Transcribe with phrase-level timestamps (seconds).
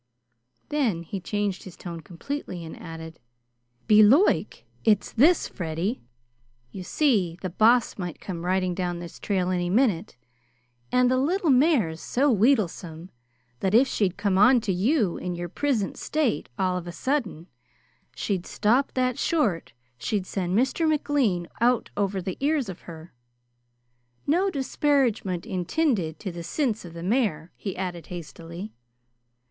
[0.69, 3.19] Then he changed his tone completely and added:
[3.85, 6.01] "Belike it's this, Freddy.
[6.71, 10.15] You see, the Boss might come riding down this trail any minute,
[10.91, 13.11] and the little mare's so wheedlesome
[13.59, 17.45] that if she'd come on to you in your prisint state all of a sudden,
[18.15, 20.89] she'd stop that short she'd send Mr.
[20.89, 23.13] McLean out over the ears of her.
[24.25, 28.73] No disparagement intinded to the sinse of the mare!" he added hastily.